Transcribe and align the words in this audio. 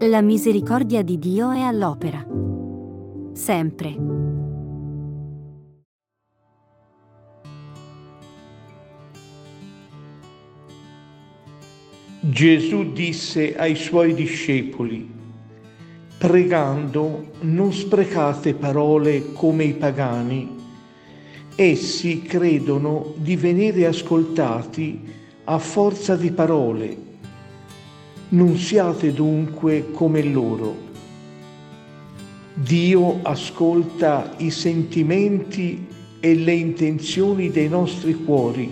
La 0.00 0.20
misericordia 0.20 1.00
di 1.00 1.18
Dio 1.18 1.52
è 1.52 1.60
all'opera. 1.60 2.22
Sempre. 3.32 3.96
Gesù 12.20 12.92
disse 12.92 13.56
ai 13.56 13.74
suoi 13.74 14.12
discepoli, 14.12 15.10
pregando 16.18 17.28
non 17.40 17.72
sprecate 17.72 18.52
parole 18.52 19.32
come 19.32 19.64
i 19.64 19.72
pagani. 19.72 20.56
Essi 21.54 22.20
credono 22.20 23.14
di 23.16 23.34
venire 23.34 23.86
ascoltati 23.86 25.10
a 25.44 25.58
forza 25.58 26.16
di 26.16 26.30
parole 26.32 27.04
non 28.30 28.56
siate 28.56 29.12
dunque 29.12 29.90
come 29.92 30.22
loro. 30.22 30.84
Dio 32.54 33.20
ascolta 33.22 34.34
i 34.38 34.50
sentimenti 34.50 35.86
e 36.20 36.34
le 36.34 36.52
intenzioni 36.52 37.50
dei 37.50 37.68
nostri 37.68 38.14
cuori, 38.14 38.68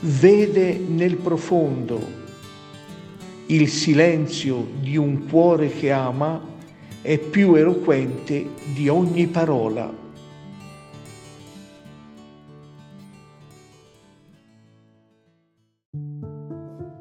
vede 0.00 0.78
nel 0.78 1.16
profondo 1.16 2.22
il 3.46 3.68
silenzio 3.68 4.66
di 4.80 4.96
un 4.96 5.26
cuore 5.28 5.68
che 5.68 5.90
ama 5.90 6.40
è 7.02 7.18
più 7.18 7.54
eloquente 7.54 8.46
di 8.74 8.88
ogni 8.88 9.26
parola. 9.26 10.03